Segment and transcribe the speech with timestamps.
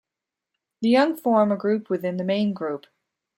[0.81, 2.87] The young form a group within the main group.